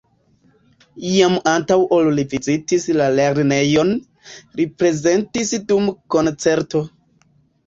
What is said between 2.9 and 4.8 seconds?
la lernejon, li